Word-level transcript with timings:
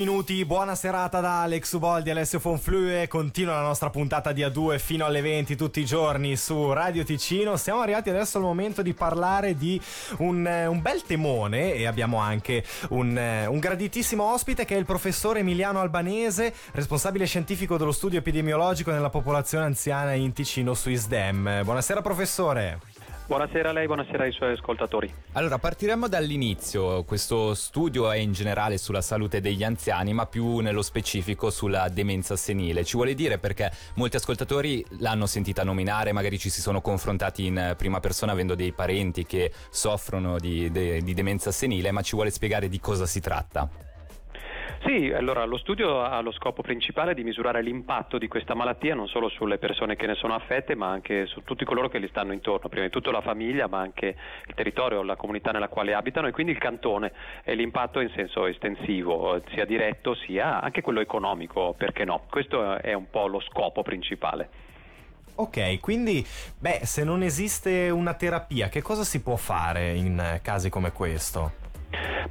Minuti, 0.00 0.46
buona 0.46 0.74
serata 0.76 1.20
da 1.20 1.42
Alex 1.42 1.72
Uboldi 1.72 2.08
e 2.08 2.12
Alessio 2.12 2.40
Fonflue. 2.40 3.06
Continua 3.06 3.56
la 3.56 3.60
nostra 3.60 3.90
puntata 3.90 4.32
di 4.32 4.40
A2 4.40 4.78
fino 4.78 5.04
alle 5.04 5.20
20 5.20 5.56
tutti 5.56 5.80
i 5.80 5.84
giorni 5.84 6.36
su 6.36 6.72
Radio 6.72 7.04
Ticino. 7.04 7.58
Siamo 7.58 7.82
arrivati 7.82 8.08
adesso 8.08 8.38
al 8.38 8.44
momento 8.44 8.80
di 8.80 8.94
parlare 8.94 9.56
di 9.56 9.78
un, 10.20 10.46
un 10.46 10.80
bel 10.80 11.02
temone 11.02 11.74
e 11.74 11.86
abbiamo 11.86 12.16
anche 12.16 12.64
un, 12.88 13.14
un, 13.46 13.58
graditissimo 13.58 14.24
ospite 14.24 14.64
che 14.64 14.74
è 14.74 14.78
il 14.78 14.86
professore 14.86 15.40
Emiliano 15.40 15.80
Albanese, 15.80 16.54
responsabile 16.72 17.26
scientifico 17.26 17.76
dello 17.76 17.92
studio 17.92 18.20
epidemiologico 18.20 18.90
nella 18.92 19.10
popolazione 19.10 19.66
anziana 19.66 20.14
in 20.14 20.32
Ticino 20.32 20.72
su 20.72 20.88
ISDEM. 20.88 21.62
Buonasera 21.62 22.00
professore. 22.00 22.89
Buonasera 23.30 23.68
a 23.68 23.72
lei, 23.72 23.86
buonasera 23.86 24.24
ai 24.24 24.32
suoi 24.32 24.54
ascoltatori. 24.54 25.08
Allora, 25.34 25.56
partiremo 25.58 26.08
dall'inizio. 26.08 27.04
Questo 27.04 27.54
studio 27.54 28.10
è 28.10 28.16
in 28.16 28.32
generale 28.32 28.76
sulla 28.76 29.02
salute 29.02 29.40
degli 29.40 29.62
anziani, 29.62 30.12
ma 30.12 30.26
più 30.26 30.58
nello 30.58 30.82
specifico 30.82 31.48
sulla 31.48 31.88
demenza 31.90 32.34
senile. 32.34 32.84
Ci 32.84 32.96
vuole 32.96 33.14
dire 33.14 33.38
perché 33.38 33.70
molti 33.94 34.16
ascoltatori 34.16 34.84
l'hanno 34.98 35.26
sentita 35.26 35.62
nominare, 35.62 36.10
magari 36.10 36.40
ci 36.40 36.50
si 36.50 36.60
sono 36.60 36.80
confrontati 36.80 37.46
in 37.46 37.74
prima 37.78 38.00
persona 38.00 38.32
avendo 38.32 38.56
dei 38.56 38.72
parenti 38.72 39.24
che 39.24 39.52
soffrono 39.70 40.40
di, 40.40 40.68
de, 40.72 41.00
di 41.00 41.14
demenza 41.14 41.52
senile, 41.52 41.92
ma 41.92 42.02
ci 42.02 42.16
vuole 42.16 42.30
spiegare 42.30 42.68
di 42.68 42.80
cosa 42.80 43.06
si 43.06 43.20
tratta. 43.20 43.89
Sì, 44.90 45.12
allora 45.12 45.44
lo 45.44 45.56
studio 45.56 46.02
ha 46.02 46.20
lo 46.20 46.32
scopo 46.32 46.62
principale 46.62 47.14
di 47.14 47.22
misurare 47.22 47.62
l'impatto 47.62 48.18
di 48.18 48.26
questa 48.26 48.56
malattia 48.56 48.92
non 48.96 49.06
solo 49.06 49.28
sulle 49.28 49.56
persone 49.56 49.94
che 49.94 50.08
ne 50.08 50.16
sono 50.16 50.34
affette, 50.34 50.74
ma 50.74 50.88
anche 50.88 51.26
su 51.26 51.44
tutti 51.44 51.64
coloro 51.64 51.88
che 51.88 52.00
gli 52.00 52.08
stanno 52.08 52.32
intorno, 52.32 52.68
prima 52.68 52.86
di 52.86 52.90
tutto 52.90 53.12
la 53.12 53.20
famiglia, 53.20 53.68
ma 53.68 53.78
anche 53.78 54.16
il 54.48 54.54
territorio, 54.54 55.04
la 55.04 55.14
comunità 55.14 55.52
nella 55.52 55.68
quale 55.68 55.94
abitano 55.94 56.26
e 56.26 56.32
quindi 56.32 56.50
il 56.50 56.58
cantone 56.58 57.12
e 57.44 57.54
l'impatto 57.54 58.00
in 58.00 58.10
senso 58.16 58.46
estensivo, 58.46 59.40
sia 59.52 59.64
diretto 59.64 60.16
sia 60.16 60.60
anche 60.60 60.80
quello 60.80 60.98
economico, 60.98 61.72
perché 61.78 62.04
no? 62.04 62.24
Questo 62.28 62.80
è 62.80 62.92
un 62.92 63.08
po' 63.10 63.28
lo 63.28 63.38
scopo 63.42 63.82
principale. 63.82 64.48
Ok, 65.36 65.78
quindi 65.78 66.26
beh, 66.58 66.80
se 66.82 67.04
non 67.04 67.22
esiste 67.22 67.90
una 67.90 68.14
terapia, 68.14 68.68
che 68.68 68.82
cosa 68.82 69.04
si 69.04 69.22
può 69.22 69.36
fare 69.36 69.92
in 69.92 70.40
casi 70.42 70.68
come 70.68 70.90
questo? 70.90 71.59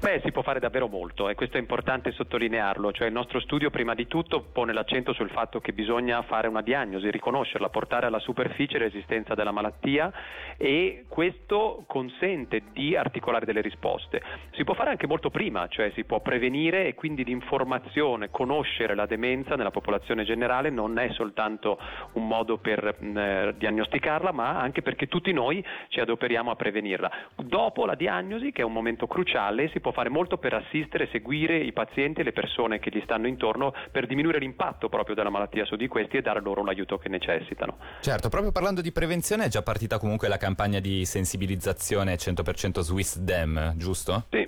Beh, 0.02 0.22
si 0.24 0.32
può 0.32 0.44
fare 0.44 0.62
davvero 0.62 0.88
molto 0.88 1.28
e 1.28 1.36
questo 1.36 1.58
è 1.58 1.60
importante 1.60 2.14
sottolinearlo, 2.14 2.94
cioè 2.94 3.08
il 3.08 3.14
nostro 3.14 3.42
studio 3.42 3.70
prima 3.70 3.94
di 3.96 4.08
tutto 4.08 4.44
pone 4.44 4.72
l'accento 4.72 5.12
sul 5.12 5.30
fatto 5.30 5.60
che 5.60 5.74
bisogna 5.74 6.22
fare 6.22 6.48
una 6.48 6.62
diagnosi, 6.62 7.12
riconoscerla, 7.12 7.68
portare 7.68 8.06
alla 8.06 8.20
superficie 8.20 8.78
l'esistenza 8.78 9.36
della 9.36 9.52
malattia 9.52 10.10
e 10.56 11.04
questo 11.10 11.84
consente 11.86 12.62
di 12.72 12.96
articolare 12.96 13.46
delle 13.46 13.60
risposte. 13.60 14.22
Si 14.52 14.64
può 14.64 14.74
fare 14.74 14.90
anche 14.90 15.06
molto 15.06 15.30
prima, 15.30 15.68
cioè 15.68 15.92
si 15.94 16.06
può 16.06 16.22
prevenire 16.22 16.88
e 16.88 16.96
quindi 16.96 17.26
l'informazione, 17.26 18.30
conoscere 18.30 18.96
la 18.96 19.06
demenza 19.06 19.56
nella 19.56 19.70
popolazione 19.70 20.24
generale 20.24 20.70
non 20.70 20.98
è 20.98 21.12
soltanto 21.12 21.78
un 22.14 22.26
modo 22.26 22.58
per 22.58 22.96
mh, 23.00 23.18
eh, 23.18 23.54
diagnosticarla, 23.58 24.32
ma 24.32 24.62
anche 24.62 24.82
perché 24.82 25.08
tutti 25.08 25.34
noi 25.34 25.62
ci 25.90 26.00
adoperiamo 26.00 26.52
a 26.52 26.56
prevenirla. 26.56 27.12
Dopo 27.36 27.86
la 27.86 27.96
diagnosi, 27.96 28.54
che 28.54 28.62
è 28.62 28.66
un 28.66 28.72
momento 28.72 29.06
cruciale, 29.06 29.68
si 29.68 29.82
può 29.82 29.88
può 29.90 29.92
fare 29.92 30.10
molto 30.10 30.38
per 30.38 30.54
assistere, 30.54 31.10
seguire 31.12 31.58
i 31.58 31.74
pazienti 31.74 32.22
e 32.22 32.24
le 32.24 32.32
persone 32.32 32.80
che 32.80 32.90
gli 32.92 33.02
stanno 33.04 33.28
intorno 33.28 33.74
per 33.92 34.06
diminuire 34.06 34.40
l'impatto 34.40 34.90
proprio 34.90 35.16
della 35.16 35.30
malattia 35.30 35.66
su 35.66 35.76
di 35.76 35.88
questi 35.88 36.18
e 36.18 36.22
dare 36.22 36.42
loro 36.42 36.64
l'aiuto 36.64 36.98
che 36.98 37.10
necessitano. 37.10 37.78
Certo, 38.02 38.30
proprio 38.30 38.52
parlando 38.52 38.82
di 38.82 38.92
prevenzione 38.92 39.46
è 39.46 39.48
già 39.48 39.62
partita 39.62 39.98
comunque 39.98 40.28
la 40.28 40.38
campagna 40.38 40.80
di 40.80 41.06
sensibilizzazione 41.06 42.16
100% 42.16 42.80
Swiss 42.82 43.18
Dem, 43.18 43.74
giusto? 43.78 44.26
Sì, 44.30 44.48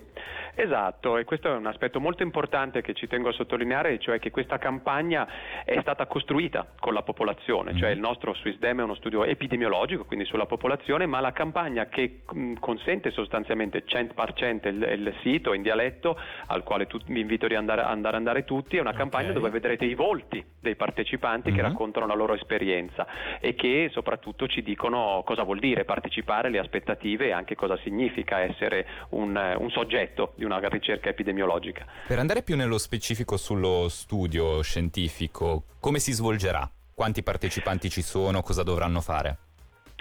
esatto, 0.55 1.17
e 1.17 1.23
questo 1.23 1.47
è 1.47 1.55
un 1.55 1.65
aspetto 1.65 1.99
molto 1.99 2.23
importante 2.23 2.81
che 2.81 2.93
ci 2.93 3.07
tengo 3.07 3.29
a 3.29 3.33
sottolineare, 3.33 3.99
cioè 3.99 4.19
che 4.19 4.31
questa 4.31 4.57
campagna 4.57 5.27
è 5.63 5.79
stata 5.81 6.05
costruita 6.05 6.67
con 6.79 6.93
la 6.93 7.03
popolazione, 7.03 7.73
mm. 7.73 7.77
cioè 7.77 7.89
il 7.89 7.99
nostro 7.99 8.33
Swiss 8.35 8.57
Dem 8.57 8.79
è 8.79 8.83
uno 8.83 8.95
studio 8.95 9.23
epidemiologico, 9.23 10.05
quindi 10.05 10.25
sulla 10.25 10.45
popolazione, 10.45 11.05
ma 11.05 11.19
la 11.19 11.31
campagna 11.31 11.87
che 11.87 12.21
mh, 12.31 12.53
consente 12.59 13.11
sostanzialmente 13.11 13.83
100% 13.85 14.67
il, 14.67 14.81
il 14.81 15.13
sito 15.21 15.53
in 15.53 15.61
dialetto 15.61 16.17
al 16.47 16.63
quale 16.63 16.87
tu, 16.87 16.99
vi 17.05 17.19
invito 17.19 17.45
ad 17.45 17.51
andare, 17.53 17.81
andare, 17.81 18.17
andare 18.17 18.43
tutti, 18.43 18.77
è 18.77 18.81
una 18.81 18.93
campagna 18.93 19.29
okay. 19.29 19.35
dove 19.35 19.49
vedrete 19.49 19.85
i 19.85 19.95
volti 19.95 20.43
dei 20.59 20.75
partecipanti 20.75 21.49
mm-hmm. 21.49 21.57
che 21.57 21.63
mhm. 21.63 21.69
raccontano 21.69 22.05
la 22.05 22.13
loro 22.13 22.33
esperienza 22.33 23.07
e 23.39 23.55
che 23.55 23.89
soprattutto 23.91 24.47
ci 24.47 24.61
dicono 24.61 25.21
cosa 25.25 25.43
vuol 25.43 25.59
dire 25.59 25.85
partecipare, 25.85 26.49
le 26.49 26.59
aspettative 26.59 27.27
e 27.27 27.31
anche 27.31 27.55
cosa 27.55 27.77
significa 27.77 28.39
essere 28.39 28.87
un, 29.09 29.55
un 29.57 29.69
soggetto 29.69 30.33
di 30.41 30.45
una 30.45 30.59
ricerca 30.67 31.09
epidemiologica. 31.09 31.85
Per 32.07 32.17
andare 32.17 32.41
più 32.41 32.55
nello 32.55 32.79
specifico 32.79 33.37
sullo 33.37 33.87
studio 33.89 34.61
scientifico, 34.63 35.65
come 35.79 35.99
si 35.99 36.11
svolgerà? 36.11 36.69
Quanti 36.93 37.21
partecipanti 37.21 37.89
ci 37.89 38.01
sono? 38.01 38.41
Cosa 38.41 38.63
dovranno 38.63 39.01
fare? 39.01 39.37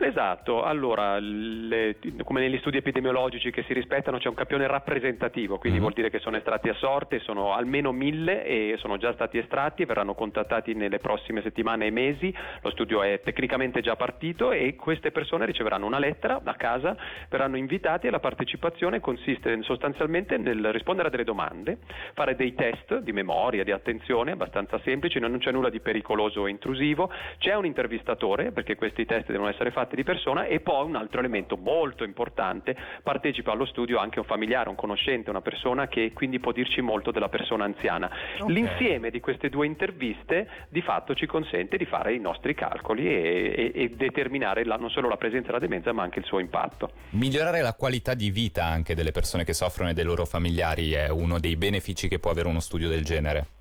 Esatto, 0.02 0.62
allora 0.62 1.18
le, 1.18 1.96
come 2.24 2.40
negli 2.40 2.56
studi 2.60 2.78
epidemiologici 2.78 3.50
che 3.50 3.62
si 3.64 3.74
rispettano 3.74 4.16
c'è 4.16 4.28
un 4.28 4.34
campione 4.34 4.66
rappresentativo, 4.66 5.58
quindi 5.58 5.78
mm-hmm. 5.78 5.80
vuol 5.80 5.92
dire 5.92 6.08
che 6.08 6.18
sono 6.20 6.38
estratti 6.38 6.70
a 6.70 6.74
sorte, 6.74 7.18
sono 7.20 7.52
almeno 7.52 7.92
mille 7.92 8.42
e 8.46 8.76
sono 8.78 8.96
già 8.96 9.12
stati 9.12 9.36
estratti 9.36 9.82
e 9.82 9.86
verranno 9.86 10.14
contattati 10.14 10.72
nelle 10.72 11.00
prossime 11.00 11.42
settimane 11.42 11.84
e 11.84 11.90
mesi, 11.90 12.34
lo 12.62 12.70
studio 12.70 13.02
è 13.02 13.20
tecnicamente 13.22 13.82
già 13.82 13.94
partito 13.94 14.52
e 14.52 14.74
queste 14.74 15.10
persone 15.10 15.44
riceveranno 15.44 15.84
una 15.84 15.98
lettera 15.98 16.40
a 16.42 16.54
casa, 16.54 16.96
verranno 17.28 17.58
invitati 17.58 18.06
e 18.06 18.10
la 18.10 18.20
partecipazione 18.20 19.00
consiste 19.00 19.62
sostanzialmente 19.62 20.38
nel 20.38 20.72
rispondere 20.72 21.08
a 21.08 21.10
delle 21.10 21.24
domande, 21.24 21.76
fare 22.14 22.36
dei 22.36 22.54
test 22.54 23.00
di 23.00 23.12
memoria, 23.12 23.64
di 23.64 23.70
attenzione 23.70 24.30
abbastanza 24.30 24.80
semplici, 24.82 25.18
non 25.18 25.36
c'è 25.36 25.52
nulla 25.52 25.68
di 25.68 25.80
pericoloso 25.80 26.40
o 26.40 26.48
intrusivo, 26.48 27.12
c'è 27.36 27.54
un 27.54 27.66
intervistatore 27.66 28.50
perché 28.50 28.76
questi 28.76 29.04
test 29.04 29.30
devono 29.30 29.50
essere 29.50 29.70
fatti 29.70 29.88
di 29.94 30.04
persona 30.04 30.46
e 30.46 30.60
poi 30.60 30.84
un 30.84 30.96
altro 30.96 31.20
elemento 31.20 31.56
molto 31.56 32.04
importante, 32.04 32.76
partecipa 33.02 33.52
allo 33.52 33.66
studio 33.66 33.98
anche 33.98 34.18
un 34.18 34.24
familiare, 34.24 34.68
un 34.68 34.74
conoscente, 34.74 35.30
una 35.30 35.40
persona 35.40 35.88
che 35.88 36.12
quindi 36.12 36.38
può 36.40 36.52
dirci 36.52 36.80
molto 36.80 37.10
della 37.10 37.28
persona 37.28 37.64
anziana. 37.64 38.10
Okay. 38.38 38.52
L'insieme 38.52 39.10
di 39.10 39.20
queste 39.20 39.48
due 39.48 39.66
interviste 39.66 40.48
di 40.68 40.82
fatto 40.82 41.14
ci 41.14 41.26
consente 41.26 41.76
di 41.76 41.84
fare 41.84 42.14
i 42.14 42.18
nostri 42.18 42.54
calcoli 42.54 43.06
e, 43.06 43.72
e, 43.74 43.82
e 43.82 43.88
determinare 43.90 44.64
la, 44.64 44.76
non 44.76 44.90
solo 44.90 45.08
la 45.08 45.16
presenza 45.16 45.48
della 45.48 45.58
demenza 45.58 45.92
ma 45.92 46.02
anche 46.02 46.18
il 46.18 46.24
suo 46.24 46.38
impatto. 46.38 46.92
Migliorare 47.10 47.60
la 47.62 47.74
qualità 47.74 48.14
di 48.14 48.30
vita 48.30 48.64
anche 48.64 48.94
delle 48.94 49.12
persone 49.12 49.44
che 49.44 49.52
soffrono 49.52 49.90
e 49.90 49.94
dei 49.94 50.04
loro 50.04 50.24
familiari 50.24 50.92
è 50.92 51.08
uno 51.08 51.38
dei 51.38 51.56
benefici 51.56 52.08
che 52.08 52.18
può 52.18 52.30
avere 52.30 52.48
uno 52.48 52.60
studio 52.60 52.88
del 52.88 53.04
genere. 53.04 53.59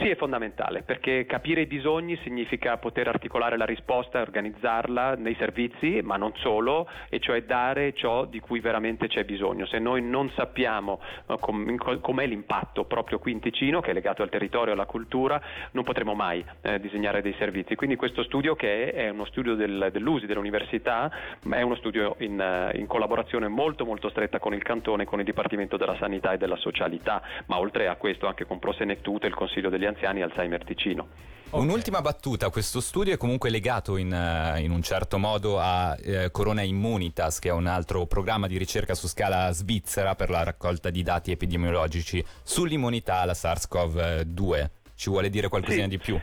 Sì, 0.00 0.08
è 0.08 0.16
fondamentale 0.16 0.80
perché 0.80 1.26
capire 1.26 1.60
i 1.60 1.66
bisogni 1.66 2.18
significa 2.22 2.78
poter 2.78 3.06
articolare 3.06 3.58
la 3.58 3.66
risposta 3.66 4.16
e 4.16 4.22
organizzarla 4.22 5.16
nei 5.16 5.34
servizi, 5.34 6.00
ma 6.02 6.16
non 6.16 6.32
solo, 6.36 6.88
e 7.10 7.20
cioè 7.20 7.42
dare 7.42 7.92
ciò 7.92 8.24
di 8.24 8.40
cui 8.40 8.60
veramente 8.60 9.08
c'è 9.08 9.24
bisogno. 9.24 9.66
Se 9.66 9.78
noi 9.78 10.00
non 10.00 10.30
sappiamo 10.30 11.02
uh, 11.26 11.38
com- 11.38 12.00
com'è 12.00 12.24
l'impatto 12.24 12.84
proprio 12.84 13.18
qui 13.18 13.32
in 13.32 13.40
Ticino, 13.40 13.82
che 13.82 13.90
è 13.90 13.92
legato 13.92 14.22
al 14.22 14.30
territorio 14.30 14.72
alla 14.72 14.86
cultura, 14.86 15.38
non 15.72 15.84
potremo 15.84 16.14
mai 16.14 16.42
eh, 16.62 16.80
disegnare 16.80 17.20
dei 17.20 17.34
servizi. 17.36 17.74
Quindi 17.74 17.96
questo 17.96 18.22
studio 18.22 18.54
che 18.54 18.92
è, 18.92 19.10
uno 19.10 19.26
studio 19.26 19.54
del, 19.54 19.90
dell'USI 19.92 20.24
dell'università, 20.24 21.12
è 21.46 21.60
uno 21.60 21.74
studio 21.74 22.16
in, 22.20 22.70
in 22.72 22.86
collaborazione 22.86 23.48
molto 23.48 23.84
molto 23.84 24.08
stretta 24.08 24.38
con 24.38 24.54
il 24.54 24.62
cantone, 24.62 25.04
con 25.04 25.18
il 25.18 25.26
Dipartimento 25.26 25.76
della 25.76 25.96
Sanità 25.98 26.32
e 26.32 26.38
della 26.38 26.56
Socialità, 26.56 27.20
ma 27.48 27.58
oltre 27.58 27.86
a 27.86 27.96
questo 27.96 28.26
anche 28.26 28.46
con 28.46 28.58
Prosenectute, 28.58 29.26
il 29.26 29.34
Consiglio 29.34 29.68
degli 29.68 29.88
anziani 29.90 30.22
Alzheimer 30.22 30.64
Ticino. 30.64 31.08
Okay. 31.52 31.66
Un'ultima 31.66 32.00
battuta, 32.00 32.48
questo 32.48 32.80
studio 32.80 33.12
è 33.12 33.16
comunque 33.16 33.50
legato 33.50 33.96
in, 33.96 34.12
uh, 34.12 34.56
in 34.60 34.70
un 34.70 34.82
certo 34.82 35.18
modo 35.18 35.58
a 35.58 35.96
uh, 36.00 36.30
Corona 36.30 36.62
Immunitas, 36.62 37.40
che 37.40 37.48
è 37.48 37.52
un 37.52 37.66
altro 37.66 38.06
programma 38.06 38.46
di 38.46 38.56
ricerca 38.56 38.94
su 38.94 39.08
scala 39.08 39.50
svizzera 39.50 40.14
per 40.14 40.30
la 40.30 40.44
raccolta 40.44 40.90
di 40.90 41.02
dati 41.02 41.32
epidemiologici 41.32 42.24
sull'immunità 42.44 43.16
alla 43.16 43.32
SARS-CoV-2. 43.32 44.70
Ci 44.94 45.10
vuole 45.10 45.28
dire 45.28 45.48
qualcosina 45.48 45.82
sì. 45.84 45.88
di 45.88 45.98
più? 45.98 46.20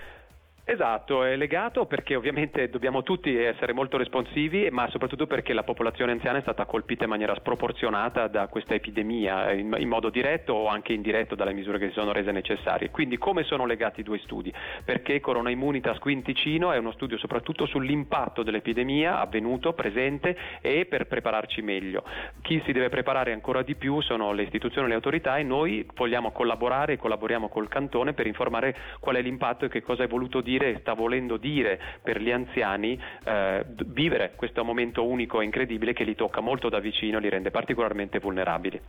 Esatto, 0.69 1.23
è 1.23 1.37
legato 1.37 1.85
perché 1.85 2.17
ovviamente 2.17 2.69
dobbiamo 2.69 3.01
tutti 3.01 3.33
essere 3.33 3.71
molto 3.71 3.95
responsivi, 3.95 4.67
ma 4.69 4.89
soprattutto 4.89 5.25
perché 5.25 5.53
la 5.53 5.63
popolazione 5.63 6.11
anziana 6.11 6.39
è 6.39 6.41
stata 6.41 6.65
colpita 6.65 7.05
in 7.05 7.09
maniera 7.09 7.33
sproporzionata 7.35 8.27
da 8.27 8.47
questa 8.47 8.73
epidemia, 8.73 9.53
in, 9.53 9.73
in, 9.77 9.87
modo 9.87 10.09
diretto 10.09 10.51
o 10.51 10.67
anche 10.67 10.91
indiretto 10.91 11.35
dalle 11.35 11.53
misure 11.53 11.79
che 11.79 11.87
si 11.87 11.93
sono 11.93 12.11
rese 12.11 12.33
necessarie. 12.33 12.89
Quindi 12.89 13.17
come 13.17 13.43
sono 13.43 13.65
legati 13.65 14.01
i 14.01 14.03
due 14.03 14.19
studi? 14.19 14.53
Perché 14.83 15.21
Corona 15.21 15.51
Immunitas 15.51 15.99
qui 15.99 16.11
in 16.11 16.21
Ticino 16.21 16.73
è 16.73 16.77
uno 16.77 16.91
studio 16.91 17.17
soprattutto 17.17 17.65
sull'impatto 17.65 18.43
dell'epidemia 18.43 19.21
avvenuto, 19.21 19.71
presente 19.71 20.37
e 20.59 20.85
per 20.85 21.07
prepararci 21.07 21.61
meglio. 21.61 22.03
Chi 22.41 22.61
si 22.65 22.73
deve 22.73 22.89
preparare 22.89 23.31
ancora 23.31 23.61
di 23.61 23.75
più 23.75 24.01
sono 24.01 24.33
le 24.33 24.43
istituzioni 24.43 24.87
e 24.87 24.89
le 24.89 24.95
autorità 24.95 25.37
e 25.37 25.43
noi 25.43 25.87
vogliamo 25.93 26.33
collaborare 26.33 26.91
e 26.91 26.97
collaboriamo 26.97 27.47
col 27.47 27.69
Cantone 27.69 28.11
per 28.11 28.27
informare 28.27 28.75
qual 28.99 29.15
è 29.15 29.21
l'impatto 29.21 29.63
e 29.63 29.69
che 29.69 29.81
cosa 29.81 30.03
è 30.03 30.07
voluto 30.07 30.41
dire 30.41 30.55
dire, 30.57 30.79
sta 30.79 30.93
volendo 30.93 31.37
dire 31.37 31.79
per 32.01 32.21
gli 32.21 32.31
anziani 32.31 32.99
eh, 33.23 33.65
vivere 33.85 34.33
questo 34.35 34.63
momento 34.63 35.05
unico 35.05 35.41
e 35.41 35.45
incredibile 35.45 35.93
che 35.93 36.03
li 36.03 36.15
tocca 36.15 36.41
molto 36.41 36.69
da 36.69 36.79
vicino 36.79 37.19
li 37.19 37.29
rende 37.29 37.51
particolarmente 37.51 38.19
vulnerabili. 38.19 38.81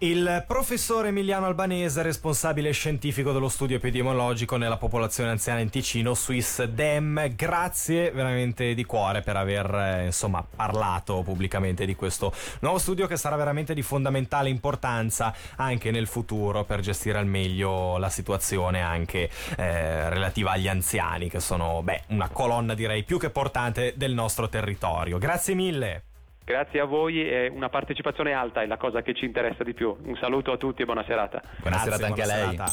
Il 0.00 0.44
professore 0.46 1.08
Emiliano 1.08 1.46
Albanese, 1.46 2.02
responsabile 2.02 2.70
scientifico 2.72 3.32
dello 3.32 3.48
studio 3.48 3.76
epidemiologico 3.76 4.58
nella 4.58 4.76
popolazione 4.76 5.30
anziana 5.30 5.60
in 5.60 5.70
Ticino, 5.70 6.14
Swiss 6.14 6.64
Dem, 6.64 7.34
grazie 7.34 8.10
veramente 8.10 8.74
di 8.74 8.84
cuore 8.84 9.22
per 9.22 9.36
aver 9.36 9.74
eh, 9.74 10.04
insomma, 10.04 10.44
parlato 10.44 11.22
pubblicamente 11.22 11.86
di 11.86 11.94
questo 11.94 12.30
nuovo 12.58 12.76
studio 12.76 13.06
che 13.06 13.16
sarà 13.16 13.36
veramente 13.36 13.72
di 13.72 13.80
fondamentale 13.80 14.50
importanza 14.50 15.34
anche 15.56 15.90
nel 15.90 16.06
futuro 16.06 16.64
per 16.64 16.80
gestire 16.80 17.16
al 17.16 17.26
meglio 17.26 17.96
la 17.96 18.10
situazione 18.10 18.82
anche 18.82 19.30
eh, 19.56 20.10
relativa 20.10 20.50
agli 20.50 20.68
anziani 20.68 21.30
che 21.30 21.40
sono 21.40 21.82
beh, 21.82 22.02
una 22.08 22.28
colonna 22.28 22.74
direi 22.74 23.02
più 23.02 23.18
che 23.18 23.30
portante 23.30 23.94
del 23.96 24.12
nostro 24.12 24.50
territorio. 24.50 25.16
Grazie 25.16 25.54
mille. 25.54 26.02
Grazie 26.46 26.78
a 26.78 26.84
voi 26.84 27.28
e 27.28 27.48
una 27.48 27.68
partecipazione 27.68 28.32
alta 28.32 28.62
è 28.62 28.66
la 28.66 28.76
cosa 28.76 29.02
che 29.02 29.14
ci 29.14 29.24
interessa 29.24 29.64
di 29.64 29.74
più. 29.74 29.96
Un 30.04 30.14
saluto 30.14 30.52
a 30.52 30.56
tutti 30.56 30.82
e 30.82 30.84
buona 30.84 31.02
serata. 31.04 31.42
Buona 31.58 31.82
Grazie, 31.82 31.90
serata 31.90 32.06
anche 32.06 32.22
buona 32.22 32.34
a 32.34 32.36
lei. 32.36 32.50
serata. 32.54 32.72